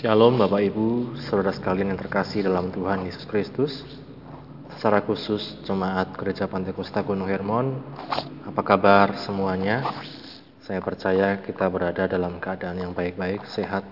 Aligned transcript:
Shalom 0.00 0.40
Bapak 0.40 0.64
Ibu, 0.64 1.12
saudara 1.28 1.52
sekalian 1.52 1.92
yang 1.92 2.00
terkasih 2.00 2.48
dalam 2.48 2.72
Tuhan 2.72 3.04
Yesus 3.04 3.28
Kristus. 3.28 3.84
Secara 4.72 5.04
khusus 5.04 5.60
Jemaat 5.68 6.16
Gereja 6.16 6.48
Pantai 6.48 6.72
Kusta 6.72 7.04
Gunung 7.04 7.28
Hermon, 7.28 7.84
apa 8.48 8.64
kabar 8.64 9.20
semuanya? 9.20 9.84
Saya 10.64 10.80
percaya 10.80 11.44
kita 11.44 11.68
berada 11.68 12.08
dalam 12.08 12.40
keadaan 12.40 12.80
yang 12.80 12.96
baik-baik, 12.96 13.44
sehat, 13.44 13.84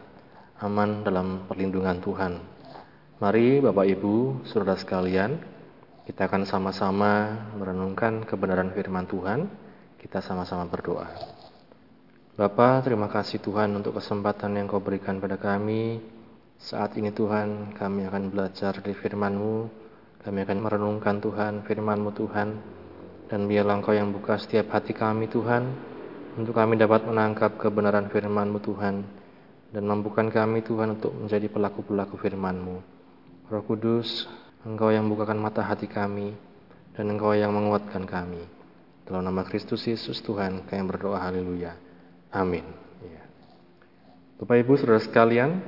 aman 0.65 1.05
dalam 1.05 1.45
perlindungan 1.45 2.01
Tuhan. 2.01 2.41
Mari 3.21 3.61
Bapak 3.61 3.85
Ibu, 3.85 4.49
saudara 4.49 4.81
sekalian, 4.81 5.37
kita 6.09 6.25
akan 6.25 6.49
sama-sama 6.49 7.37
merenungkan 7.53 8.25
kebenaran 8.25 8.73
firman 8.73 9.05
Tuhan. 9.05 9.68
Kita 9.99 10.23
sama-sama 10.23 10.63
berdoa. 10.71 11.11
Bapa, 12.39 12.79
terima 12.87 13.11
kasih 13.11 13.43
Tuhan 13.43 13.75
untuk 13.75 13.99
kesempatan 13.99 14.55
yang 14.55 14.71
kau 14.71 14.79
berikan 14.79 15.19
pada 15.19 15.35
kami. 15.35 15.99
Saat 16.55 16.95
ini 16.95 17.11
Tuhan, 17.11 17.75
kami 17.75 18.07
akan 18.07 18.31
belajar 18.31 18.79
dari 18.79 18.95
firman-Mu. 18.95 19.67
Kami 20.23 20.39
akan 20.47 20.59
merenungkan 20.63 21.19
Tuhan, 21.19 21.67
firman-Mu 21.67 22.15
Tuhan. 22.15 22.49
Dan 23.27 23.51
biarlah 23.51 23.83
Engkau 23.83 23.91
yang 23.91 24.15
buka 24.15 24.39
setiap 24.39 24.71
hati 24.71 24.95
kami 24.95 25.27
Tuhan. 25.27 25.67
Untuk 26.39 26.55
kami 26.55 26.79
dapat 26.79 27.03
menangkap 27.03 27.59
kebenaran 27.59 28.07
firman-Mu 28.07 28.63
Tuhan. 28.63 29.03
Dan 29.75 29.83
membukakan 29.83 30.31
kami 30.31 30.63
Tuhan 30.63 30.95
untuk 30.95 31.11
menjadi 31.11 31.51
pelaku-pelaku 31.51 32.15
firman-Mu. 32.23 32.77
Roh 33.51 33.65
Kudus, 33.67 34.31
Engkau 34.63 34.95
yang 34.95 35.11
bukakan 35.11 35.43
mata 35.43 35.67
hati 35.67 35.91
kami. 35.91 36.39
Dan 36.95 37.19
Engkau 37.19 37.35
yang 37.35 37.51
menguatkan 37.51 38.07
kami. 38.07 38.58
Dalam 39.09 39.25
nama 39.25 39.41
Kristus 39.41 39.89
Yesus 39.89 40.21
Tuhan, 40.21 40.69
kami 40.69 40.85
berdoa 40.85 41.17
haleluya. 41.17 41.73
Amin. 42.29 42.61
Ya. 43.01 43.25
Bapak 44.37 44.61
Ibu 44.61 44.77
Saudara 44.77 45.01
sekalian, 45.01 45.65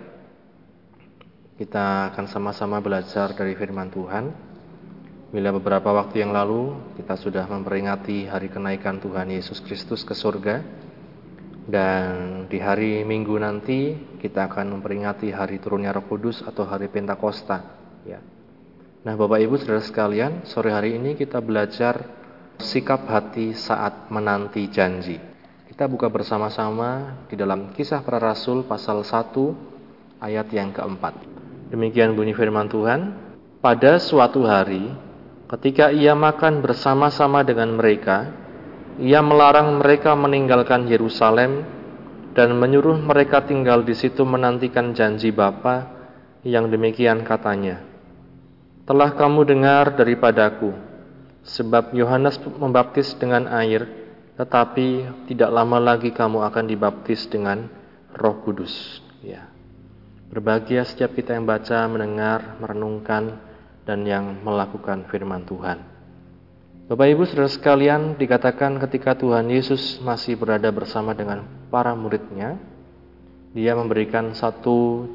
kita 1.57 2.13
akan 2.13 2.29
sama-sama 2.29 2.85
belajar 2.85 3.33
dari 3.33 3.57
firman 3.57 3.89
Tuhan. 3.89 4.29
Bila 5.33 5.57
beberapa 5.57 5.89
waktu 5.89 6.21
yang 6.21 6.37
lalu 6.37 6.77
kita 7.01 7.17
sudah 7.17 7.49
memperingati 7.49 8.29
hari 8.29 8.53
kenaikan 8.53 9.01
Tuhan 9.01 9.33
Yesus 9.33 9.65
Kristus 9.65 10.05
ke 10.05 10.13
surga 10.13 10.61
dan 11.65 12.45
di 12.45 12.61
hari 12.61 13.09
Minggu 13.09 13.41
nanti 13.41 13.97
kita 14.21 14.53
akan 14.53 14.77
memperingati 14.77 15.33
hari 15.33 15.57
turunnya 15.65 15.97
Roh 15.97 16.05
Kudus 16.05 16.45
atau 16.45 16.69
hari 16.69 16.93
Pentakosta 16.93 17.65
ya. 18.05 18.21
Nah, 19.01 19.17
Bapak 19.17 19.41
Ibu 19.41 19.57
Saudara 19.57 19.81
sekalian, 19.81 20.45
sore 20.45 20.77
hari 20.77 21.01
ini 21.01 21.17
kita 21.17 21.41
belajar 21.41 22.20
sikap 22.61 23.09
hati 23.09 23.57
saat 23.57 24.13
menanti 24.13 24.69
janji. 24.69 25.17
Kita 25.67 25.89
buka 25.89 26.13
bersama-sama 26.13 27.25
di 27.27 27.35
dalam 27.41 27.73
kisah 27.73 28.05
para 28.05 28.21
rasul 28.21 28.69
pasal 28.69 29.01
1 29.01 30.21
ayat 30.21 30.47
yang 30.53 30.71
keempat. 30.77 31.17
Demikian 31.73 32.13
bunyi 32.13 32.37
firman 32.37 32.69
Tuhan. 32.69 33.17
Pada 33.65 33.97
suatu 33.97 34.45
hari, 34.45 34.93
ketika 35.49 35.89
ia 35.89 36.13
makan 36.13 36.61
bersama-sama 36.61 37.41
dengan 37.45 37.77
mereka, 37.77 38.29
ia 39.01 39.25
melarang 39.25 39.81
mereka 39.81 40.13
meninggalkan 40.13 40.85
Yerusalem 40.85 41.65
dan 42.37 42.57
menyuruh 42.57 43.01
mereka 43.01 43.45
tinggal 43.45 43.85
di 43.85 43.97
situ 43.97 44.25
menantikan 44.25 44.93
janji 44.93 45.33
Bapa 45.33 45.89
yang 46.45 46.69
demikian 46.69 47.25
katanya. 47.25 47.85
Telah 48.85 49.15
kamu 49.15 49.47
dengar 49.47 49.95
daripadaku, 49.95 50.90
sebab 51.45 51.97
Yohanes 51.97 52.41
membaptis 52.59 53.17
dengan 53.17 53.49
air, 53.49 53.89
tetapi 54.37 55.09
tidak 55.29 55.51
lama 55.53 55.77
lagi 55.77 56.13
kamu 56.13 56.45
akan 56.45 56.65
dibaptis 56.65 57.29
dengan 57.29 57.69
Roh 58.17 58.41
Kudus. 58.41 59.05
Ya. 59.21 59.49
Berbahagia 60.31 60.87
setiap 60.87 61.13
kita 61.13 61.35
yang 61.35 61.45
baca, 61.45 61.91
mendengar, 61.91 62.57
merenungkan, 62.63 63.43
dan 63.83 64.07
yang 64.07 64.41
melakukan 64.47 65.09
firman 65.11 65.43
Tuhan. 65.43 65.83
Bapak 66.87 67.07
Ibu 67.07 67.23
Saudara 67.27 67.51
sekalian, 67.51 68.19
dikatakan 68.19 68.79
ketika 68.83 69.15
Tuhan 69.15 69.47
Yesus 69.51 69.99
masih 70.03 70.35
berada 70.39 70.71
bersama 70.75 71.15
dengan 71.15 71.47
para 71.71 71.95
muridnya, 71.95 72.59
dia 73.55 73.75
memberikan 73.75 74.35
satu 74.35 75.07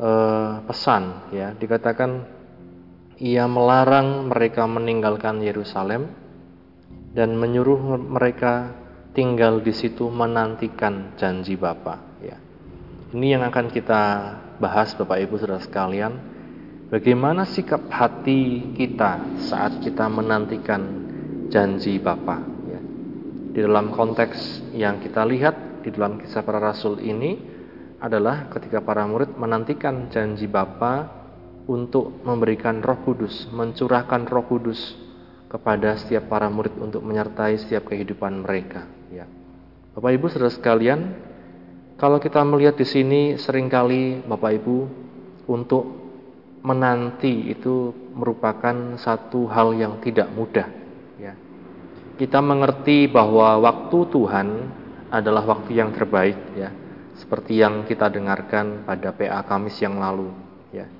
uh, 0.00 0.64
pesan, 0.64 1.32
ya. 1.32 1.52
Dikatakan 1.56 2.24
ia 3.22 3.46
melarang 3.46 4.26
mereka 4.26 4.66
meninggalkan 4.66 5.38
Yerusalem 5.38 6.10
dan 7.14 7.38
menyuruh 7.38 7.98
mereka 8.02 8.74
tinggal 9.14 9.62
di 9.62 9.70
situ 9.70 10.10
menantikan 10.10 11.14
janji 11.14 11.54
Bapa. 11.54 12.18
Ya. 12.18 12.36
Ini 13.14 13.38
yang 13.38 13.46
akan 13.46 13.70
kita 13.70 14.02
bahas 14.58 14.98
Bapak 14.98 15.22
Ibu 15.22 15.38
Saudara 15.38 15.62
sekalian. 15.62 16.34
Bagaimana 16.90 17.46
sikap 17.46 17.86
hati 17.90 18.74
kita 18.74 19.38
saat 19.46 19.78
kita 19.78 20.10
menantikan 20.10 20.82
janji 21.54 22.02
Bapa. 22.02 22.42
Ya. 22.66 22.82
Di 23.54 23.60
dalam 23.62 23.94
konteks 23.94 24.74
yang 24.74 24.98
kita 24.98 25.22
lihat 25.22 25.86
di 25.86 25.94
dalam 25.94 26.18
kisah 26.18 26.42
para 26.42 26.58
rasul 26.58 26.98
ini 26.98 27.38
adalah 28.02 28.50
ketika 28.50 28.82
para 28.82 29.06
murid 29.06 29.38
menantikan 29.38 30.10
janji 30.10 30.50
Bapa 30.50 31.23
untuk 31.64 32.20
memberikan 32.24 32.84
Roh 32.84 33.00
Kudus, 33.04 33.48
mencurahkan 33.48 34.28
Roh 34.28 34.44
Kudus 34.44 34.96
kepada 35.48 35.96
setiap 35.96 36.28
para 36.28 36.50
murid 36.50 36.74
untuk 36.82 37.00
menyertai 37.00 37.56
setiap 37.56 37.88
kehidupan 37.88 38.42
mereka. 38.42 38.84
Ya. 39.08 39.24
Bapak 39.94 40.10
Ibu 40.18 40.26
saudara 40.26 40.50
sekalian, 40.50 41.14
kalau 41.94 42.18
kita 42.18 42.42
melihat 42.42 42.74
di 42.74 42.82
sini 42.82 43.38
sering 43.38 43.70
kali 43.70 44.18
Bapak 44.26 44.50
Ibu 44.60 44.76
untuk 45.46 45.84
menanti 46.64 47.54
itu 47.54 47.92
merupakan 48.16 48.98
satu 48.98 49.46
hal 49.46 49.76
yang 49.78 50.02
tidak 50.02 50.26
mudah. 50.34 50.66
Ya. 51.20 51.38
Kita 52.18 52.42
mengerti 52.42 53.06
bahwa 53.06 53.62
waktu 53.62 53.98
Tuhan 54.10 54.48
adalah 55.14 55.46
waktu 55.46 55.78
yang 55.78 55.94
terbaik, 55.94 56.58
ya, 56.58 56.74
seperti 57.14 57.62
yang 57.62 57.86
kita 57.86 58.10
dengarkan 58.10 58.82
pada 58.82 59.14
PA 59.14 59.46
Kamis 59.46 59.78
yang 59.78 60.02
lalu. 60.02 60.34
Ya. 60.74 60.90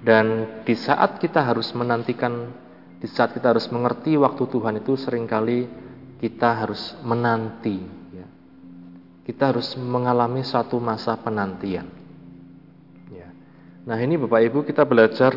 Dan 0.00 0.60
di 0.62 0.74
saat 0.76 1.16
kita 1.16 1.40
harus 1.40 1.72
menantikan 1.72 2.52
di 2.96 3.08
saat 3.08 3.36
kita 3.36 3.52
harus 3.52 3.68
mengerti 3.68 4.16
waktu 4.16 4.48
Tuhan 4.48 4.80
itu 4.80 4.96
sering 4.96 5.28
kali 5.28 5.68
kita 6.16 6.64
harus 6.64 6.96
menanti. 7.04 7.76
Ya. 8.12 8.26
Kita 9.24 9.52
harus 9.52 9.76
mengalami 9.76 10.40
satu 10.40 10.80
masa 10.80 11.12
penantian. 11.20 11.86
Ya. 13.12 13.28
Nah 13.84 13.98
ini 14.00 14.16
Bapak 14.16 14.40
Ibu 14.48 14.58
kita 14.64 14.88
belajar 14.88 15.36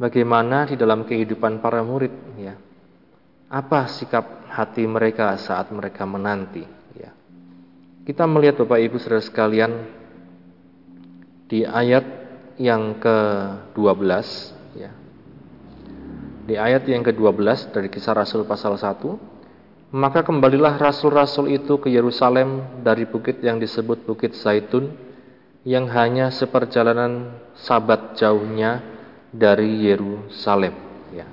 bagaimana 0.00 0.64
di 0.72 0.76
dalam 0.80 1.04
kehidupan 1.04 1.60
para 1.60 1.84
murid. 1.84 2.12
Ya. 2.40 2.56
Apa 3.52 3.86
sikap 3.92 4.48
hati 4.48 4.88
mereka 4.88 5.36
saat 5.36 5.68
mereka 5.68 6.08
menanti. 6.08 6.64
Ya. 6.96 7.12
Kita 8.08 8.24
melihat 8.24 8.64
Bapak 8.64 8.80
Ibu 8.80 8.96
saudara 8.96 9.20
sekalian 9.20 9.72
di 11.46 11.62
ayat 11.62 12.25
yang 12.56 12.96
ke-12 12.98 14.08
ya 14.76 14.92
di 16.46 16.54
ayat 16.54 16.86
yang 16.86 17.02
ke-12 17.02 17.74
dari 17.74 17.90
kisah 17.90 18.14
Rasul 18.14 18.46
pasal 18.46 18.78
1, 18.78 19.02
maka 19.90 20.22
kembalilah 20.22 20.78
rasul-rasul 20.78 21.50
itu 21.50 21.74
ke 21.82 21.90
Yerusalem 21.90 22.82
dari 22.86 23.02
bukit 23.02 23.42
yang 23.42 23.58
disebut 23.58 24.06
Bukit 24.06 24.38
Zaitun, 24.38 24.94
yang 25.66 25.90
hanya 25.90 26.30
seperjalanan 26.30 27.34
sabat 27.58 28.14
jauhnya 28.14 28.78
dari 29.34 29.90
Yerusalem. 29.90 30.74
Ya. 31.10 31.26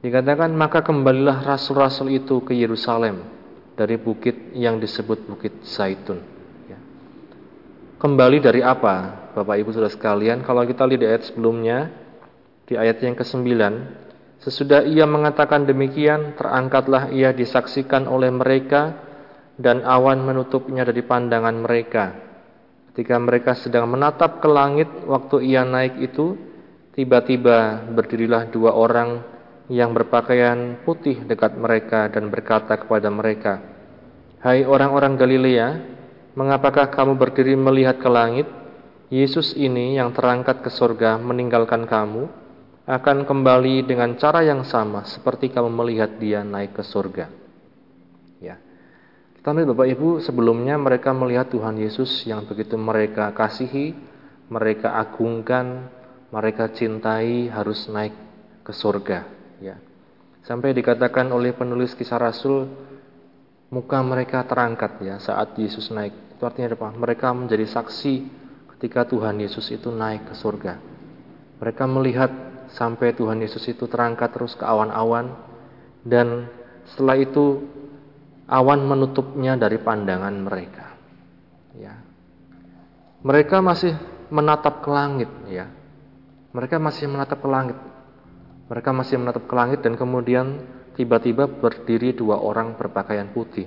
Dikatakan 0.00 0.56
maka 0.56 0.80
kembalilah 0.80 1.44
rasul-rasul 1.44 2.16
itu 2.16 2.40
ke 2.40 2.56
Yerusalem 2.56 3.28
dari 3.76 4.00
bukit 4.00 4.56
yang 4.56 4.80
disebut 4.80 5.28
Bukit 5.28 5.52
Zaitun. 5.68 6.24
Ya. 6.64 6.80
Kembali 8.00 8.40
dari 8.40 8.64
apa, 8.64 9.25
Bapak 9.36 9.60
Ibu 9.60 9.68
Saudara 9.68 9.92
sekalian? 9.92 10.40
Kalau 10.40 10.64
kita 10.64 10.88
lihat 10.88 11.00
di 11.04 11.08
ayat 11.12 11.22
sebelumnya, 11.28 11.92
di 12.64 12.72
ayat 12.72 13.04
yang 13.04 13.12
ke-9, 13.12 13.44
sesudah 14.40 14.80
ia 14.88 15.04
mengatakan 15.04 15.68
demikian, 15.68 16.32
terangkatlah 16.40 17.12
ia 17.12 17.36
disaksikan 17.36 18.08
oleh 18.08 18.32
mereka 18.32 18.96
dan 19.60 19.84
awan 19.84 20.24
menutupnya 20.24 20.88
dari 20.88 21.04
pandangan 21.04 21.52
mereka. 21.52 22.16
Ketika 22.96 23.20
mereka 23.20 23.52
sedang 23.60 23.92
menatap 23.92 24.40
ke 24.40 24.48
langit 24.48 24.88
waktu 25.04 25.52
ia 25.52 25.68
naik 25.68 26.00
itu, 26.00 26.32
tiba-tiba 26.96 27.92
berdirilah 27.92 28.48
dua 28.48 28.72
orang 28.72 29.20
yang 29.68 29.92
berpakaian 29.92 30.80
putih 30.80 31.28
dekat 31.28 31.60
mereka 31.60 32.08
dan 32.08 32.32
berkata 32.32 32.80
kepada 32.80 33.12
mereka, 33.12 33.60
Hai 34.40 34.64
orang-orang 34.64 35.20
Galilea, 35.20 35.68
mengapakah 36.32 36.88
kamu 36.88 37.20
berdiri 37.20 37.52
melihat 37.52 38.00
ke 38.00 38.08
langit? 38.08 38.48
Yesus 39.06 39.54
ini 39.54 39.94
yang 39.94 40.10
terangkat 40.10 40.66
ke 40.66 40.70
surga 40.70 41.14
meninggalkan 41.22 41.86
kamu, 41.86 42.26
akan 42.86 43.26
kembali 43.26 43.86
dengan 43.86 44.14
cara 44.14 44.46
yang 44.46 44.62
sama 44.62 45.02
seperti 45.06 45.50
kamu 45.50 45.70
melihat 45.70 46.10
dia 46.18 46.46
naik 46.46 46.74
ke 46.74 46.82
surga. 46.86 47.26
Ya. 48.38 48.58
Kita 49.38 49.50
melihat 49.54 49.74
Bapak 49.74 49.88
Ibu, 49.94 50.08
sebelumnya 50.22 50.78
mereka 50.78 51.14
melihat 51.14 51.50
Tuhan 51.50 51.78
Yesus 51.78 52.26
yang 52.26 52.46
begitu 52.46 52.74
mereka 52.74 53.30
kasihi, 53.34 53.94
mereka 54.50 54.94
agungkan, 54.98 55.90
mereka 56.30 56.70
cintai 56.70 57.50
harus 57.50 57.86
naik 57.90 58.14
ke 58.62 58.70
surga, 58.74 59.22
ya. 59.62 59.78
Sampai 60.46 60.70
dikatakan 60.74 61.30
oleh 61.34 61.54
penulis 61.54 61.94
kisah 61.94 62.22
Rasul, 62.22 62.70
muka 63.70 63.98
mereka 64.02 64.46
terangkat 64.46 65.02
ya 65.02 65.18
saat 65.18 65.58
Yesus 65.58 65.90
naik. 65.90 66.38
Itu 66.38 66.46
artinya 66.46 66.70
apa? 66.70 66.94
Mereka 66.94 67.34
menjadi 67.34 67.66
saksi 67.66 68.45
ketika 68.76 69.08
Tuhan 69.08 69.40
Yesus 69.40 69.72
itu 69.72 69.88
naik 69.88 70.28
ke 70.28 70.34
surga. 70.36 70.76
Mereka 71.56 71.84
melihat 71.88 72.28
sampai 72.76 73.16
Tuhan 73.16 73.40
Yesus 73.40 73.64
itu 73.72 73.88
terangkat 73.88 74.36
terus 74.36 74.52
ke 74.52 74.68
awan-awan 74.68 75.32
dan 76.04 76.52
setelah 76.84 77.16
itu 77.16 77.64
awan 78.44 78.84
menutupnya 78.84 79.56
dari 79.56 79.80
pandangan 79.80 80.36
mereka. 80.44 80.92
Ya. 81.72 81.96
Mereka 83.24 83.64
masih 83.64 83.96
menatap 84.28 84.84
ke 84.84 84.90
langit, 84.92 85.32
ya. 85.48 85.72
Mereka 86.52 86.76
masih 86.76 87.08
menatap 87.08 87.40
ke 87.40 87.48
langit. 87.48 87.78
Mereka 88.68 88.90
masih 88.92 89.16
menatap 89.16 89.48
ke 89.48 89.54
langit 89.56 89.80
dan 89.80 89.96
kemudian 89.96 90.60
tiba-tiba 91.00 91.48
berdiri 91.48 92.12
dua 92.12 92.44
orang 92.44 92.76
berpakaian 92.76 93.32
putih. 93.32 93.66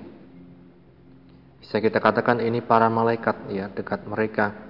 Bisa 1.59 1.81
kita 1.81 1.97
katakan 1.97 2.45
ini 2.45 2.61
para 2.61 2.87
malaikat 2.87 3.49
ya 3.51 3.69
dekat 3.73 4.05
mereka 4.05 4.68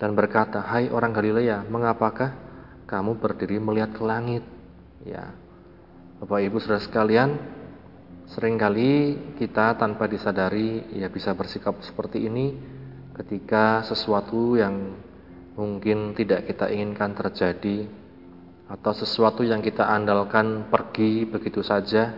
dan 0.00 0.16
berkata, 0.16 0.64
"Hai 0.64 0.88
orang 0.88 1.12
Galilea, 1.12 1.68
mengapakah 1.68 2.32
kamu 2.88 3.20
berdiri 3.20 3.60
melihat 3.60 3.92
ke 3.92 4.02
langit?" 4.02 4.42
Ya. 5.04 5.36
Bapak 6.20 6.40
Ibu 6.40 6.56
Saudara 6.60 6.80
sekalian, 6.80 7.60
Seringkali 8.30 9.18
kita 9.42 9.74
tanpa 9.74 10.06
disadari 10.06 10.86
ya 10.94 11.10
bisa 11.10 11.34
bersikap 11.34 11.82
seperti 11.82 12.30
ini 12.30 12.54
ketika 13.18 13.82
sesuatu 13.82 14.54
yang 14.54 14.94
mungkin 15.58 16.14
tidak 16.14 16.46
kita 16.46 16.70
inginkan 16.70 17.10
terjadi 17.10 17.90
atau 18.70 18.92
sesuatu 18.94 19.42
yang 19.42 19.58
kita 19.58 19.82
andalkan 19.82 20.70
pergi 20.70 21.26
begitu 21.26 21.58
saja 21.66 22.14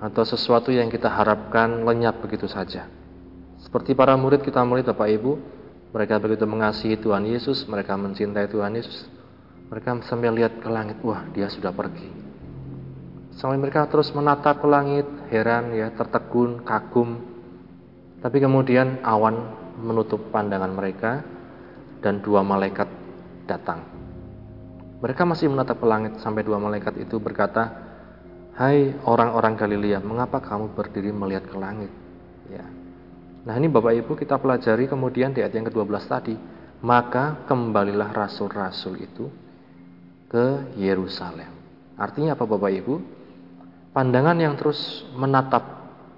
atau 0.00 0.24
sesuatu 0.24 0.72
yang 0.72 0.88
kita 0.88 1.12
harapkan 1.12 1.84
lenyap 1.84 2.24
begitu 2.24 2.48
saja. 2.48 2.88
Seperti 3.60 3.92
para 3.92 4.16
murid 4.16 4.40
kita 4.40 4.64
melihat 4.64 4.96
Bapak 4.96 5.12
Ibu, 5.12 5.32
mereka 5.88 6.20
begitu 6.20 6.44
mengasihi 6.44 7.00
Tuhan 7.00 7.24
Yesus, 7.24 7.64
mereka 7.64 7.96
mencintai 7.96 8.44
Tuhan 8.52 8.76
Yesus. 8.76 9.08
Mereka 9.72 10.04
sambil 10.04 10.36
lihat 10.36 10.60
ke 10.60 10.68
langit, 10.68 11.00
wah 11.00 11.24
dia 11.32 11.48
sudah 11.48 11.72
pergi. 11.72 12.08
Sampai 13.36 13.56
mereka 13.56 13.88
terus 13.88 14.12
menatap 14.12 14.60
ke 14.60 14.68
langit, 14.68 15.06
heran 15.32 15.72
ya, 15.72 15.92
tertegun, 15.92 16.64
kagum. 16.64 17.20
Tapi 18.20 18.36
kemudian 18.42 19.00
awan 19.04 19.36
menutup 19.78 20.28
pandangan 20.34 20.72
mereka 20.74 21.22
dan 22.02 22.18
dua 22.20 22.42
malaikat 22.42 22.88
datang. 23.46 23.84
Mereka 24.98 25.22
masih 25.22 25.46
menatap 25.46 25.78
ke 25.78 25.86
langit 25.86 26.18
sampai 26.18 26.42
dua 26.42 26.58
malaikat 26.58 26.98
itu 26.98 27.22
berkata, 27.22 27.70
"Hai 28.58 28.98
orang-orang 29.06 29.54
Galilea, 29.54 30.02
mengapa 30.02 30.42
kamu 30.42 30.74
berdiri 30.74 31.14
melihat 31.14 31.46
ke 31.46 31.54
langit?" 31.54 31.92
Ya. 32.50 32.66
Nah, 33.46 33.54
ini 33.54 33.70
Bapak 33.70 33.94
Ibu 33.94 34.12
kita 34.18 34.40
pelajari 34.40 34.90
kemudian 34.90 35.30
di 35.30 35.44
ayat 35.44 35.54
yang 35.54 35.66
ke-12 35.70 36.04
tadi, 36.08 36.34
maka 36.82 37.44
kembalilah 37.46 38.10
rasul-rasul 38.10 38.98
itu 38.98 39.26
ke 40.26 40.74
Yerusalem. 40.78 41.50
Artinya 41.98 42.34
apa 42.34 42.44
Bapak 42.46 42.72
Ibu? 42.74 43.18
pandangan 43.98 44.38
yang 44.38 44.54
terus 44.54 45.02
menatap 45.18 45.64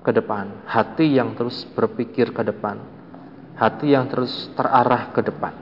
ke 0.05 0.13
depan, 0.13 0.69
hati 0.69 1.17
yang 1.17 1.33
terus 1.33 1.65
berpikir 1.73 2.29
ke 2.29 2.45
depan, 2.45 2.77
hati 3.57 3.97
yang 3.97 4.05
terus 4.05 4.53
terarah 4.53 5.09
ke 5.17 5.25
depan. 5.25 5.57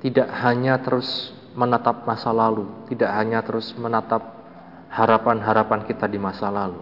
Tidak 0.00 0.24
hanya 0.40 0.80
terus 0.80 1.36
menatap 1.52 2.08
masa 2.08 2.32
lalu, 2.32 2.64
tidak 2.88 3.12
hanya 3.12 3.44
terus 3.44 3.76
menatap 3.76 4.24
harapan-harapan 4.88 5.84
kita 5.84 6.08
di 6.08 6.16
masa 6.16 6.48
lalu. 6.48 6.80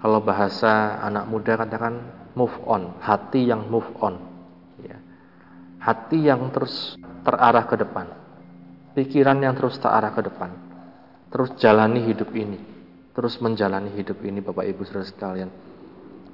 Kalau 0.00 0.24
bahasa 0.24 1.00
anak 1.04 1.28
muda 1.28 1.52
katakan 1.60 2.23
move 2.34 2.54
on, 2.66 2.98
hati 3.00 3.48
yang 3.48 3.66
move 3.70 3.86
on. 3.98 4.18
Ya. 4.82 4.98
Hati 5.82 6.28
yang 6.28 6.50
terus 6.54 6.98
terarah 7.22 7.64
ke 7.66 7.78
depan, 7.78 8.06
pikiran 8.94 9.38
yang 9.40 9.54
terus 9.56 9.78
terarah 9.80 10.12
ke 10.12 10.22
depan, 10.22 10.50
terus 11.32 11.54
jalani 11.56 12.04
hidup 12.04 12.30
ini 12.36 12.74
terus 13.14 13.38
menjalani 13.38 13.94
hidup 13.94 14.18
ini 14.26 14.42
Bapak 14.42 14.66
Ibu 14.66 14.82
Saudara 14.84 15.06
sekalian. 15.06 15.50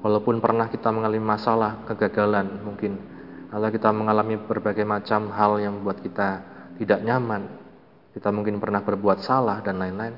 Walaupun 0.00 0.41
pernah 0.41 0.73
kita 0.73 0.88
mengalami 0.88 1.20
masalah, 1.20 1.85
kegagalan 1.85 2.64
mungkin, 2.64 2.96
atau 3.53 3.69
kita 3.69 3.93
mengalami 3.93 4.41
berbagai 4.41 4.88
macam 4.88 5.29
hal 5.29 5.61
yang 5.61 5.76
membuat 5.76 6.00
kita 6.00 6.29
tidak 6.81 7.05
nyaman, 7.05 7.53
kita 8.17 8.32
mungkin 8.32 8.56
pernah 8.56 8.81
berbuat 8.81 9.20
salah 9.20 9.61
dan 9.61 9.76
lain-lain. 9.76 10.17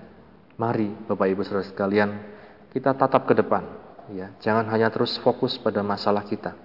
Mari 0.54 1.10
Bapak 1.10 1.26
Ibu 1.26 1.42
Saudara 1.42 1.66
sekalian, 1.66 2.10
kita 2.70 2.94
tatap 2.94 3.26
ke 3.26 3.34
depan, 3.34 3.66
ya. 4.10 4.34
Jangan 4.42 4.66
hanya 4.72 4.90
terus 4.90 5.14
fokus 5.22 5.54
pada 5.60 5.86
masalah 5.86 6.26
kita. 6.26 6.58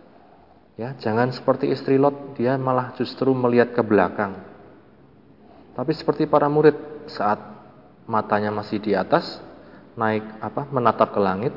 Ya, 0.78 0.94
jangan 0.98 1.34
seperti 1.34 1.74
istri 1.74 1.98
Lot, 1.98 2.38
dia 2.38 2.58
malah 2.58 2.94
justru 2.98 3.34
melihat 3.34 3.74
ke 3.74 3.82
belakang. 3.82 4.38
Tapi 5.74 5.92
seperti 5.94 6.30
para 6.30 6.50
murid 6.50 6.78
saat 7.10 7.38
matanya 8.06 8.54
masih 8.54 8.78
di 8.82 8.94
atas, 8.94 9.42
naik 9.98 10.24
apa 10.38 10.70
menatap 10.70 11.10
ke 11.10 11.20
langit 11.20 11.54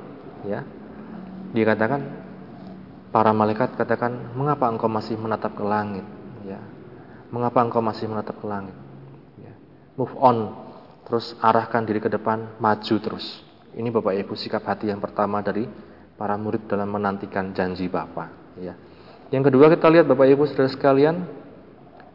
ya 0.48 0.64
dikatakan 1.52 2.00
para 3.12 3.36
malaikat 3.36 3.76
katakan 3.76 4.32
mengapa 4.32 4.64
engkau 4.72 4.88
masih 4.88 5.20
menatap 5.20 5.52
ke 5.52 5.60
langit 5.60 6.08
ya 6.48 6.56
mengapa 7.28 7.60
engkau 7.60 7.84
masih 7.84 8.08
menatap 8.08 8.40
ke 8.40 8.46
langit 8.48 8.72
ya. 9.36 9.52
move 10.00 10.16
on 10.16 10.56
terus 11.04 11.36
arahkan 11.44 11.84
diri 11.84 12.00
ke 12.00 12.08
depan 12.08 12.56
maju 12.56 12.96
terus 12.96 13.44
ini 13.76 13.88
Bapak 13.92 14.16
Ibu 14.16 14.34
sikap 14.34 14.66
hati 14.66 14.90
yang 14.90 14.98
pertama 14.98 15.42
dari 15.44 15.66
para 16.16 16.34
murid 16.36 16.66
dalam 16.66 16.90
menantikan 16.90 17.52
janji 17.54 17.86
Bapa 17.86 18.30
ya 18.58 18.74
yang 19.30 19.46
kedua 19.46 19.70
kita 19.70 19.86
lihat 19.86 20.06
Bapak 20.10 20.26
Ibu 20.26 20.46
Saudara 20.48 20.70
sekalian 20.70 21.26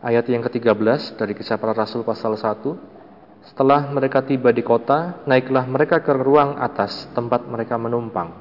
ayat 0.04 0.28
yang 0.28 0.44
ke-13 0.46 1.16
dari 1.16 1.34
kisah 1.36 1.56
para 1.56 1.72
rasul 1.72 2.04
pasal 2.04 2.36
1 2.36 2.96
setelah 3.46 3.86
mereka 3.94 4.26
tiba 4.26 4.50
di 4.50 4.66
kota, 4.66 5.22
naiklah 5.30 5.70
mereka 5.70 6.02
ke 6.02 6.10
ruang 6.18 6.58
atas 6.58 7.06
tempat 7.14 7.46
mereka 7.46 7.78
menumpang. 7.78 8.34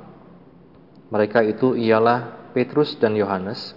Mereka 1.12 1.44
itu 1.44 1.76
ialah 1.76 2.48
Petrus 2.56 2.96
dan 2.96 3.12
Yohanes, 3.12 3.76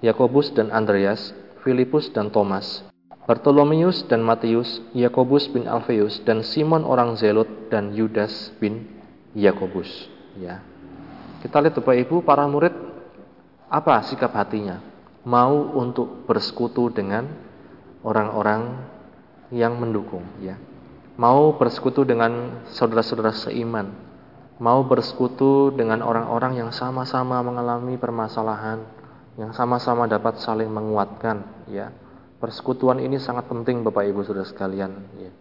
Yakobus 0.00 0.56
dan 0.56 0.72
Andreas, 0.72 1.36
Filipus 1.60 2.08
dan 2.08 2.32
Thomas, 2.32 2.80
Bartolomeus 3.24 4.04
dan 4.04 4.20
Matius, 4.20 4.84
Yakobus 4.92 5.48
bin 5.48 5.64
Alfeus 5.64 6.20
dan 6.28 6.44
Simon 6.44 6.84
orang 6.84 7.16
Zelot 7.16 7.72
dan 7.72 7.96
Yudas 7.96 8.52
bin 8.60 8.84
Yakobus. 9.32 9.88
Ya. 10.36 10.60
Kita 11.40 11.56
lihat 11.64 11.80
Bapak 11.80 11.96
Ibu 12.04 12.20
para 12.20 12.44
murid 12.44 12.76
apa 13.72 14.04
sikap 14.04 14.36
hatinya? 14.36 14.84
Mau 15.24 15.72
untuk 15.72 16.28
bersekutu 16.28 16.92
dengan 16.92 17.24
orang-orang 18.04 18.92
yang 19.48 19.80
mendukung 19.80 20.24
ya. 20.44 20.60
Mau 21.16 21.56
bersekutu 21.56 22.04
dengan 22.04 22.60
saudara-saudara 22.68 23.32
seiman, 23.32 23.88
mau 24.60 24.84
bersekutu 24.84 25.72
dengan 25.72 26.04
orang-orang 26.04 26.60
yang 26.60 26.70
sama-sama 26.76 27.40
mengalami 27.40 27.96
permasalahan, 27.96 28.84
yang 29.40 29.56
sama-sama 29.56 30.04
dapat 30.04 30.36
saling 30.44 30.68
menguatkan 30.68 31.40
ya. 31.72 32.03
Persekutuan 32.44 33.00
ini 33.00 33.16
sangat 33.16 33.48
penting 33.48 33.80
Bapak 33.80 34.04
Ibu 34.04 34.20
Saudara 34.20 34.44
sekalian 34.44 34.92
ya. 35.16 35.32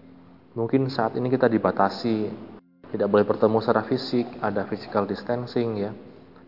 Mungkin 0.55 0.88
saat 0.88 1.19
ini 1.19 1.27
kita 1.27 1.51
dibatasi, 1.51 2.31
tidak 2.95 3.12
boleh 3.12 3.27
bertemu 3.27 3.60
secara 3.60 3.83
fisik, 3.83 4.39
ada 4.39 4.63
physical 4.72 5.03
distancing 5.03 5.83
ya. 5.83 5.91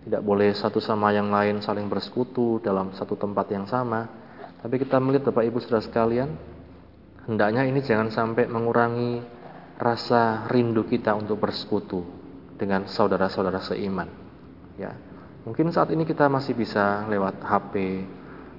Tidak 0.08 0.24
boleh 0.24 0.56
satu 0.56 0.80
sama 0.80 1.12
yang 1.12 1.28
lain 1.28 1.60
saling 1.60 1.92
bersekutu 1.92 2.64
dalam 2.64 2.96
satu 2.96 3.20
tempat 3.20 3.52
yang 3.52 3.68
sama. 3.68 4.08
Tapi 4.64 4.80
kita 4.80 4.96
melihat 5.04 5.28
Bapak 5.28 5.44
Ibu 5.44 5.60
Saudara 5.60 5.84
sekalian, 5.84 6.32
hendaknya 7.28 7.68
ini 7.68 7.84
jangan 7.84 8.08
sampai 8.08 8.48
mengurangi 8.48 9.20
rasa 9.76 10.48
rindu 10.48 10.88
kita 10.88 11.12
untuk 11.20 11.36
bersekutu 11.36 12.00
dengan 12.56 12.88
saudara-saudara 12.88 13.60
seiman. 13.60 14.08
Ya, 14.80 14.96
mungkin 15.44 15.68
saat 15.76 15.92
ini 15.92 16.08
kita 16.08 16.32
masih 16.32 16.56
bisa 16.56 17.04
lewat 17.12 17.44
HP, 17.44 18.08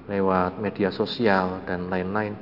lewat 0.07 0.59
media 0.63 0.91
sosial 0.95 1.63
dan 1.67 1.91
lain-lain. 1.91 2.35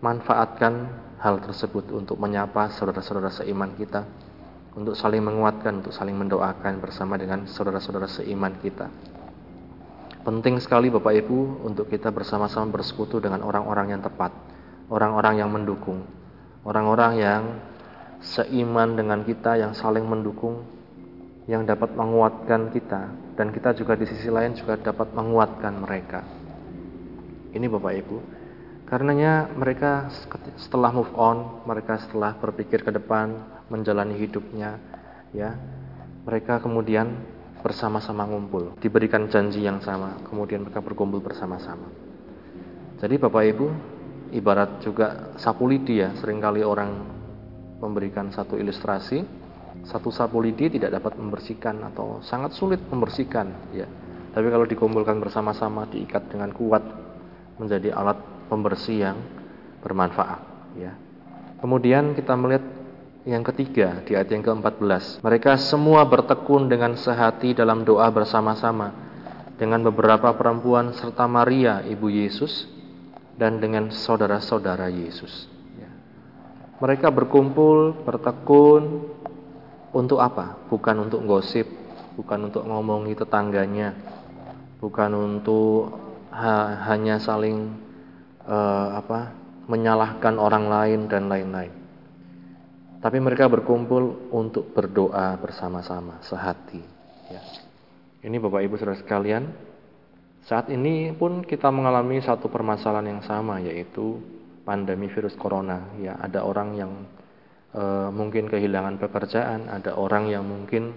Manfaatkan 0.00 0.88
hal 1.20 1.40
tersebut 1.40 1.88
untuk 1.92 2.20
menyapa 2.20 2.68
saudara-saudara 2.72 3.32
seiman 3.32 3.72
kita, 3.74 4.04
untuk 4.76 4.92
saling 4.92 5.24
menguatkan, 5.24 5.80
untuk 5.80 5.96
saling 5.96 6.14
mendoakan 6.14 6.78
bersama 6.78 7.16
dengan 7.16 7.48
saudara-saudara 7.48 8.06
seiman 8.06 8.60
kita. 8.60 8.92
Penting 10.22 10.60
sekali 10.60 10.92
Bapak 10.92 11.14
Ibu 11.24 11.64
untuk 11.64 11.88
kita 11.88 12.12
bersama-sama 12.12 12.68
bersekutu 12.68 13.22
dengan 13.22 13.46
orang-orang 13.46 13.94
yang 13.94 14.02
tepat 14.02 14.34
orang-orang 14.90 15.42
yang 15.42 15.50
mendukung, 15.50 16.06
orang-orang 16.62 17.12
yang 17.18 17.42
seiman 18.22 18.94
dengan 18.94 19.22
kita, 19.26 19.58
yang 19.58 19.74
saling 19.74 20.06
mendukung, 20.06 20.62
yang 21.46 21.62
dapat 21.62 21.94
menguatkan 21.94 22.74
kita 22.74 23.14
dan 23.38 23.54
kita 23.54 23.74
juga 23.78 23.94
di 23.94 24.06
sisi 24.06 24.26
lain 24.30 24.54
juga 24.58 24.78
dapat 24.78 25.14
menguatkan 25.14 25.74
mereka. 25.78 26.20
Ini 27.56 27.72
Bapak 27.72 27.92
Ibu. 28.04 28.16
Karenanya 28.84 29.48
mereka 29.56 30.12
setelah 30.60 30.92
move 30.92 31.10
on, 31.16 31.64
mereka 31.64 31.96
setelah 31.98 32.36
berpikir 32.36 32.84
ke 32.84 32.92
depan, 32.92 33.32
menjalani 33.72 34.14
hidupnya, 34.14 34.78
ya, 35.34 35.56
mereka 36.22 36.62
kemudian 36.62 37.16
bersama-sama 37.64 38.28
ngumpul, 38.28 38.78
diberikan 38.78 39.26
janji 39.26 39.64
yang 39.64 39.82
sama, 39.82 40.22
kemudian 40.28 40.62
mereka 40.62 40.84
berkumpul 40.84 41.18
bersama-sama. 41.18 41.90
Jadi 43.02 43.18
Bapak 43.18 43.42
Ibu, 43.42 43.66
ibarat 44.36 44.84
juga 44.86 45.34
sapu 45.34 45.66
lidi 45.66 45.98
ya, 45.98 46.14
sering 46.20 46.38
kali 46.38 46.62
orang 46.62 46.94
memberikan 47.82 48.30
satu 48.30 48.54
ilustrasi, 48.54 49.24
satu 49.82 50.14
sapu 50.14 50.38
lidi 50.38 50.78
tidak 50.78 51.02
dapat 51.02 51.18
membersihkan 51.18 51.82
atau 51.90 52.22
sangat 52.22 52.54
sulit 52.54 52.78
membersihkan 52.86 53.50
ya. 53.74 53.88
Tapi 54.30 54.46
kalau 54.46 54.68
dikumpulkan 54.68 55.18
bersama-sama 55.18 55.88
diikat 55.90 56.28
dengan 56.30 56.52
kuat 56.52 57.05
menjadi 57.56 57.92
alat 57.92 58.18
pembersih 58.48 59.10
yang 59.10 59.18
bermanfaat 59.80 60.40
ya. 60.76 60.92
Kemudian 61.60 62.12
kita 62.12 62.36
melihat 62.36 62.64
yang 63.26 63.42
ketiga 63.42 64.06
di 64.06 64.14
ayat 64.14 64.30
yang 64.30 64.44
ke-14. 64.44 65.24
Mereka 65.24 65.58
semua 65.58 66.06
bertekun 66.06 66.70
dengan 66.70 66.94
sehati 66.94 67.56
dalam 67.56 67.82
doa 67.82 68.06
bersama-sama 68.12 68.94
dengan 69.56 69.82
beberapa 69.82 70.30
perempuan 70.36 70.94
serta 70.94 71.26
Maria 71.26 71.82
ibu 71.82 72.06
Yesus 72.06 72.68
dan 73.34 73.58
dengan 73.58 73.90
saudara-saudara 73.90 74.86
Yesus. 74.92 75.48
Ya. 75.74 75.90
Mereka 76.78 77.10
berkumpul, 77.10 78.04
bertekun, 78.04 79.10
untuk 79.96 80.20
apa? 80.20 80.60
Bukan 80.68 81.08
untuk 81.08 81.24
gosip, 81.24 81.64
bukan 82.20 82.52
untuk 82.52 82.68
ngomongi 82.68 83.16
tetangganya, 83.16 83.96
bukan 84.76 85.10
untuk 85.16 86.05
ha 86.36 86.84
hanya 86.92 87.16
saling 87.16 87.72
uh, 88.44 89.00
apa? 89.00 89.48
menyalahkan 89.66 90.38
orang 90.38 90.70
lain 90.70 91.00
dan 91.10 91.26
lain-lain. 91.26 91.74
Tapi 93.02 93.18
mereka 93.18 93.50
berkumpul 93.50 94.30
untuk 94.30 94.70
berdoa 94.70 95.34
bersama-sama, 95.42 96.22
sehati. 96.22 96.82
Ya. 97.26 97.42
Ini 98.22 98.38
Bapak 98.38 98.62
Ibu 98.62 98.78
Saudara 98.78 98.94
sekalian, 98.94 99.50
saat 100.46 100.70
ini 100.70 101.10
pun 101.10 101.42
kita 101.42 101.66
mengalami 101.74 102.22
satu 102.22 102.46
permasalahan 102.46 103.18
yang 103.18 103.22
sama, 103.26 103.58
yaitu 103.58 104.22
pandemi 104.62 105.10
virus 105.10 105.34
corona. 105.34 105.90
Ya, 105.98 106.14
ada 106.22 106.46
orang 106.46 106.78
yang 106.78 106.92
e, 107.74 107.82
mungkin 108.14 108.46
kehilangan 108.46 109.02
pekerjaan, 109.02 109.66
ada 109.66 109.98
orang 109.98 110.30
yang 110.30 110.46
mungkin 110.46 110.94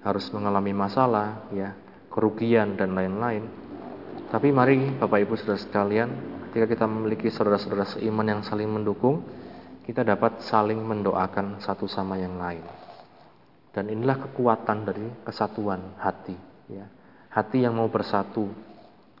harus 0.00 0.32
mengalami 0.32 0.72
masalah, 0.72 1.44
ya, 1.52 1.76
kerugian 2.08 2.80
dan 2.80 2.96
lain-lain. 2.96 3.44
Tapi 4.26 4.50
mari 4.50 4.90
Bapak 4.98 5.22
Ibu 5.22 5.34
Saudara 5.38 5.58
sekalian, 5.60 6.08
ketika 6.50 6.66
kita 6.66 6.86
memiliki 6.90 7.30
saudara-saudara 7.30 7.86
seiman 7.86 8.26
yang 8.26 8.42
saling 8.42 8.66
mendukung, 8.66 9.22
kita 9.86 10.02
dapat 10.02 10.42
saling 10.42 10.82
mendoakan 10.82 11.62
satu 11.62 11.86
sama 11.86 12.18
yang 12.18 12.34
lain. 12.36 12.64
Dan 13.70 13.92
inilah 13.92 14.18
kekuatan 14.30 14.88
dari 14.88 15.06
kesatuan 15.22 15.94
hati, 16.00 16.34
ya. 16.72 16.90
Hati 17.30 17.68
yang 17.68 17.76
mau 17.76 17.86
bersatu, 17.92 18.48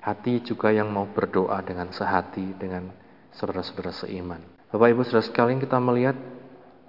hati 0.00 0.40
juga 0.40 0.72
yang 0.72 0.88
mau 0.88 1.04
berdoa 1.04 1.60
dengan 1.60 1.92
sehati 1.92 2.56
dengan 2.56 2.88
saudara-saudara 3.36 3.92
seiman. 3.92 4.40
Bapak 4.72 4.88
Ibu 4.90 5.00
Saudara 5.04 5.28
sekalian 5.28 5.60
kita 5.60 5.76
melihat 5.76 6.16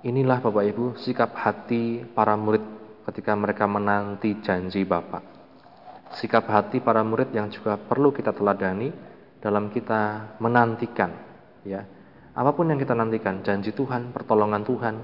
Inilah 0.05 0.39
Bapak 0.39 0.65
Ibu 0.69 0.85
sikap 1.01 1.33
hati 1.33 2.05
para 2.13 2.37
murid 2.37 2.61
ketika 3.09 3.33
mereka 3.33 3.65
menanti 3.65 4.37
janji 4.45 4.85
Bapak. 4.85 5.36
Sikap 6.15 6.47
hati 6.47 6.79
para 6.79 7.03
murid 7.03 7.35
yang 7.35 7.51
juga 7.51 7.75
perlu 7.75 8.15
kita 8.15 8.31
teladani 8.31 8.93
dalam 9.43 9.67
kita 9.67 10.35
menantikan 10.39 11.11
ya. 11.67 11.83
Apa 12.37 12.53
pun 12.53 12.69
yang 12.69 12.77
kita 12.77 12.93
nantikan, 12.93 13.41
janji 13.41 13.73
Tuhan, 13.73 14.13
pertolongan 14.13 14.61
Tuhan, 14.61 14.95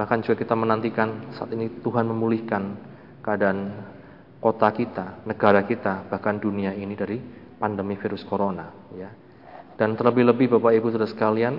bahkan 0.00 0.24
juga 0.24 0.40
kita 0.40 0.56
menantikan 0.56 1.30
saat 1.36 1.52
ini 1.52 1.68
Tuhan 1.84 2.08
memulihkan 2.08 2.62
keadaan 3.20 3.84
kota 4.40 4.72
kita, 4.72 5.24
negara 5.28 5.64
kita, 5.68 6.08
bahkan 6.08 6.40
dunia 6.40 6.72
ini 6.72 6.96
dari 6.96 7.20
pandemi 7.60 8.00
virus 8.00 8.24
corona 8.24 8.68
ya. 8.96 9.12
Dan 9.74 9.92
terlebih-lebih 9.92 10.56
Bapak 10.56 10.72
Ibu 10.72 10.88
Saudara 10.88 11.10
sekalian 11.10 11.54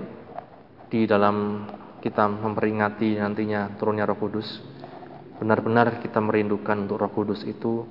di 0.90 1.06
dalam 1.06 1.66
kita 2.02 2.26
memperingati 2.26 3.18
nantinya 3.18 3.74
turunnya 3.78 4.06
Roh 4.06 4.18
Kudus, 4.18 4.46
benar-benar 5.38 5.98
kita 6.02 6.22
merindukan 6.22 6.86
untuk 6.86 7.02
Roh 7.02 7.12
Kudus 7.12 7.42
itu 7.46 7.82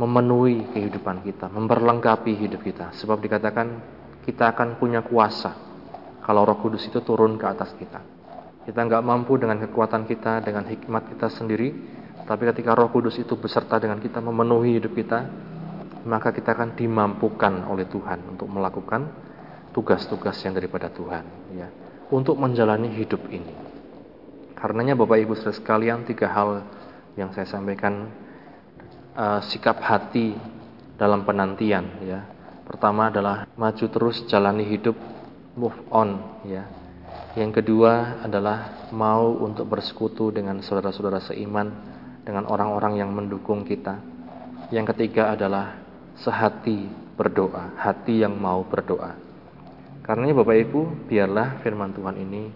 memenuhi 0.00 0.72
kehidupan 0.72 1.20
kita, 1.20 1.52
memperlengkapi 1.52 2.32
hidup 2.40 2.64
kita. 2.64 2.96
Sebab 2.96 3.20
dikatakan 3.20 3.68
kita 4.24 4.56
akan 4.56 4.80
punya 4.80 5.04
kuasa 5.04 5.52
kalau 6.24 6.48
Roh 6.48 6.56
Kudus 6.56 6.88
itu 6.88 7.04
turun 7.04 7.36
ke 7.36 7.44
atas 7.44 7.76
kita. 7.76 8.00
Kita 8.64 8.80
nggak 8.80 9.04
mampu 9.04 9.36
dengan 9.36 9.60
kekuatan 9.60 10.08
kita, 10.08 10.40
dengan 10.40 10.64
hikmat 10.64 11.12
kita 11.12 11.28
sendiri, 11.28 11.68
tapi 12.24 12.48
ketika 12.48 12.72
Roh 12.72 12.88
Kudus 12.88 13.20
itu 13.20 13.36
beserta 13.36 13.76
dengan 13.76 14.00
kita 14.00 14.24
memenuhi 14.24 14.80
hidup 14.80 14.96
kita, 14.96 15.28
maka 16.08 16.32
kita 16.32 16.56
akan 16.56 16.72
dimampukan 16.72 17.68
oleh 17.68 17.84
Tuhan 17.84 18.24
untuk 18.24 18.48
melakukan 18.48 19.04
tugas-tugas 19.76 20.40
yang 20.40 20.56
daripada 20.56 20.88
Tuhan. 20.88 21.24
Ya 21.52 21.68
untuk 22.10 22.36
menjalani 22.36 22.90
hidup 22.90 23.22
ini. 23.30 23.54
Karenanya 24.58 24.98
Bapak 24.98 25.16
Ibu 25.24 25.34
sekalian 25.40 26.04
tiga 26.04 26.28
hal 26.28 26.66
yang 27.16 27.32
saya 27.32 27.48
sampaikan 27.48 28.12
uh, 29.16 29.40
sikap 29.46 29.80
hati 29.80 30.34
dalam 31.00 31.24
penantian 31.24 31.86
ya. 32.04 32.20
Pertama 32.66 33.10
adalah 33.10 33.50
maju 33.58 33.86
terus 33.90 34.22
jalani 34.30 34.62
hidup 34.68 34.94
move 35.58 35.74
on 35.90 36.42
ya. 36.46 36.68
Yang 37.34 37.62
kedua 37.62 38.22
adalah 38.26 38.90
mau 38.90 39.30
untuk 39.38 39.70
bersekutu 39.70 40.34
dengan 40.34 40.62
saudara-saudara 40.62 41.22
seiman 41.22 41.70
dengan 42.26 42.46
orang-orang 42.46 42.98
yang 42.98 43.10
mendukung 43.10 43.62
kita. 43.62 44.02
Yang 44.70 44.94
ketiga 44.94 45.34
adalah 45.34 45.78
sehati 46.18 46.86
berdoa, 47.18 47.74
hati 47.78 48.22
yang 48.22 48.34
mau 48.38 48.62
berdoa. 48.66 49.14
Karena 50.02 50.32
Bapak 50.34 50.56
Ibu, 50.58 50.80
biarlah 51.06 51.62
firman 51.62 51.94
Tuhan 51.94 52.16
ini 52.18 52.50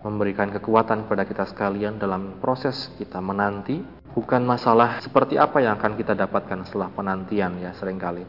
memberikan 0.00 0.48
kekuatan 0.54 1.04
kepada 1.04 1.26
kita 1.26 1.44
sekalian 1.50 1.98
dalam 1.98 2.38
proses 2.38 2.94
kita 2.96 3.18
menanti, 3.18 3.82
bukan 4.18 4.42
masalah 4.42 4.98
seperti 4.98 5.38
apa 5.38 5.62
yang 5.62 5.78
akan 5.78 5.94
kita 5.94 6.18
dapatkan 6.18 6.66
setelah 6.66 6.90
penantian 6.90 7.62
ya 7.62 7.70
sering 7.78 8.02
kali. 8.02 8.26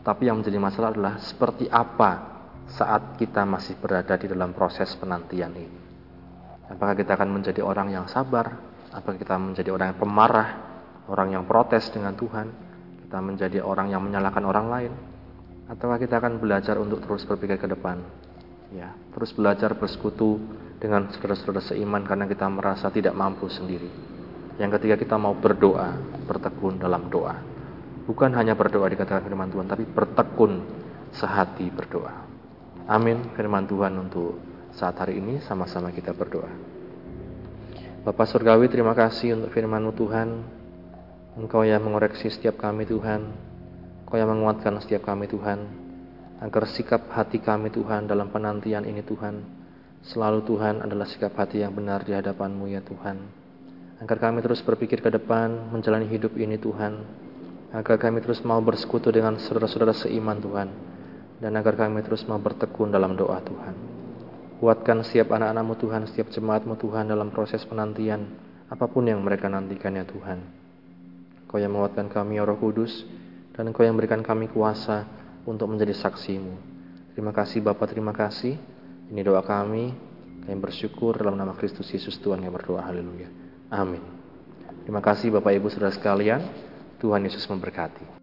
Tapi 0.00 0.32
yang 0.32 0.40
menjadi 0.40 0.56
masalah 0.56 0.96
adalah 0.96 1.20
seperti 1.20 1.68
apa 1.68 2.40
saat 2.72 3.20
kita 3.20 3.44
masih 3.44 3.76
berada 3.76 4.16
di 4.16 4.32
dalam 4.32 4.56
proses 4.56 4.88
penantian 4.96 5.52
ini. 5.52 5.78
Apakah 6.72 6.96
kita 6.96 7.20
akan 7.20 7.28
menjadi 7.36 7.60
orang 7.60 7.92
yang 7.92 8.08
sabar? 8.08 8.56
Apakah 8.96 9.20
kita 9.20 9.36
menjadi 9.36 9.68
orang 9.68 9.92
yang 9.92 10.00
pemarah? 10.00 10.48
Orang 11.04 11.28
yang 11.36 11.44
protes 11.44 11.92
dengan 11.92 12.16
Tuhan? 12.16 12.48
Kita 13.04 13.20
menjadi 13.20 13.60
orang 13.60 13.92
yang 13.92 14.00
menyalahkan 14.00 14.44
orang 14.48 14.66
lain? 14.72 14.92
ataukah 15.70 16.02
kita 16.02 16.18
akan 16.18 16.42
belajar 16.42 16.74
untuk 16.82 16.98
terus 17.06 17.22
berpikir 17.22 17.54
ke 17.54 17.70
depan 17.70 18.02
ya 18.74 18.90
terus 19.14 19.30
belajar 19.30 19.78
bersekutu 19.78 20.42
dengan 20.82 21.06
saudara-saudara 21.14 21.62
seiman 21.62 22.02
karena 22.02 22.26
kita 22.26 22.50
merasa 22.50 22.90
tidak 22.90 23.14
mampu 23.14 23.46
sendiri 23.46 23.86
yang 24.60 24.68
ketiga 24.76 25.00
kita 25.00 25.16
mau 25.16 25.32
berdoa 25.32 25.96
bertekun 26.28 26.76
dalam 26.76 27.08
doa. 27.08 27.32
Bukan 28.04 28.36
hanya 28.36 28.52
berdoa 28.52 28.84
dikatakan 28.92 29.24
firman 29.24 29.48
Tuhan 29.48 29.66
tapi 29.66 29.88
bertekun 29.88 30.60
sehati 31.16 31.72
berdoa. 31.72 32.28
Amin. 32.84 33.32
Firman 33.32 33.64
Tuhan 33.64 33.96
untuk 33.96 34.36
saat 34.76 35.00
hari 35.00 35.16
ini 35.16 35.40
sama-sama 35.40 35.88
kita 35.88 36.12
berdoa. 36.12 36.52
Bapak 38.04 38.28
Surgawi 38.28 38.68
terima 38.68 38.92
kasih 38.92 39.40
untuk 39.40 39.56
firman 39.56 39.88
Tuhan. 39.96 40.28
Engkau 41.40 41.64
yang 41.64 41.80
mengoreksi 41.80 42.28
setiap 42.28 42.60
kami 42.60 42.84
Tuhan. 42.84 43.50
Kau 44.10 44.18
yang 44.18 44.26
menguatkan 44.26 44.74
setiap 44.82 45.06
kami 45.06 45.30
Tuhan, 45.30 45.70
agar 46.42 46.66
sikap 46.66 47.14
hati 47.14 47.38
kami 47.38 47.70
Tuhan 47.70 48.10
dalam 48.10 48.26
penantian 48.34 48.82
ini 48.82 49.06
Tuhan, 49.06 49.38
selalu 50.02 50.42
Tuhan 50.50 50.82
adalah 50.82 51.06
sikap 51.06 51.38
hati 51.38 51.62
yang 51.62 51.70
benar 51.70 52.02
di 52.02 52.10
hadapan-Mu 52.18 52.66
ya 52.74 52.82
Tuhan. 52.82 53.39
Agar 54.00 54.16
kami 54.16 54.40
terus 54.40 54.64
berpikir 54.64 55.04
ke 55.04 55.12
depan, 55.12 55.68
menjalani 55.68 56.08
hidup 56.08 56.32
ini 56.40 56.56
Tuhan, 56.56 57.04
agar 57.68 58.00
kami 58.00 58.24
terus 58.24 58.40
mau 58.40 58.56
bersekutu 58.64 59.12
dengan 59.12 59.36
saudara-saudara 59.36 59.92
seiman 59.92 60.40
Tuhan, 60.40 60.72
dan 61.36 61.52
agar 61.52 61.76
kami 61.76 62.00
terus 62.00 62.24
mau 62.24 62.40
bertekun 62.40 62.88
dalam 62.88 63.12
doa 63.12 63.36
Tuhan. 63.44 63.76
Kuatkan 64.56 65.04
setiap 65.04 65.36
anak-anakmu 65.36 65.76
Tuhan, 65.76 66.08
setiap 66.08 66.32
jemaatmu 66.32 66.80
Tuhan 66.80 67.12
dalam 67.12 67.28
proses 67.28 67.60
penantian, 67.68 68.24
apa 68.72 68.88
pun 68.88 69.04
yang 69.04 69.20
mereka 69.20 69.52
nantikan 69.52 69.92
ya 69.92 70.08
Tuhan. 70.08 70.48
Kau 71.44 71.60
yang 71.60 71.76
menguatkan 71.76 72.08
kami 72.08 72.40
ya 72.40 72.48
Roh 72.48 72.56
Kudus, 72.56 73.04
dan 73.52 73.68
Engkau 73.68 73.84
yang 73.84 74.00
berikan 74.00 74.24
kami 74.24 74.48
kuasa 74.48 75.04
untuk 75.44 75.68
menjadi 75.68 75.92
saksimu. 75.92 76.56
Terima 77.12 77.36
kasih 77.36 77.60
Bapak, 77.60 77.92
terima 77.92 78.16
kasih. 78.16 78.56
Ini 79.12 79.20
doa 79.20 79.44
kami. 79.44 79.92
Kami 80.40 80.56
bersyukur 80.56 81.20
dalam 81.20 81.36
nama 81.36 81.52
Kristus 81.52 81.92
Yesus 81.92 82.16
Tuhan 82.16 82.40
yang 82.40 82.56
berdoa. 82.56 82.80
Haleluya. 82.80 83.49
Amin. 83.70 84.02
Terima 84.82 84.98
kasih 84.98 85.30
Bapak 85.30 85.54
Ibu 85.54 85.70
Saudara 85.70 85.94
sekalian. 85.94 86.42
Tuhan 86.98 87.22
Yesus 87.24 87.46
memberkati. 87.46 88.19